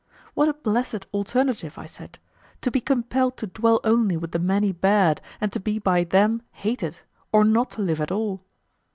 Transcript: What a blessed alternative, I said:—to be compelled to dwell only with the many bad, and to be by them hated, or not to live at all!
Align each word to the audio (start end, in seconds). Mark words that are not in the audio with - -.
What 0.33 0.49
a 0.49 0.53
blessed 0.55 1.05
alternative, 1.13 1.77
I 1.77 1.85
said:—to 1.85 2.71
be 2.71 2.81
compelled 2.81 3.37
to 3.37 3.45
dwell 3.45 3.79
only 3.83 4.17
with 4.17 4.31
the 4.31 4.39
many 4.39 4.71
bad, 4.71 5.21
and 5.39 5.53
to 5.53 5.59
be 5.59 5.77
by 5.77 6.05
them 6.05 6.41
hated, 6.53 7.01
or 7.31 7.45
not 7.45 7.69
to 7.77 7.81
live 7.83 8.01
at 8.01 8.11
all! 8.11 8.41